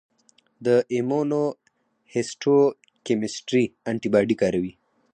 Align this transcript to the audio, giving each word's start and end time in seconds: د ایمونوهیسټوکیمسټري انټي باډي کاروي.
د 0.65 0.75
ایمونوهیسټوکیمسټري 0.93 3.63
انټي 3.89 4.09
باډي 4.13 4.35
کاروي. 4.41 4.73